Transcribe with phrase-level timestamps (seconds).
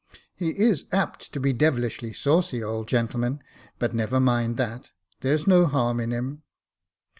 [0.35, 3.39] "He is apt to be devilish saucy, old gentleman;
[3.77, 4.89] but never mind that,
[5.19, 6.41] there's no harm in him."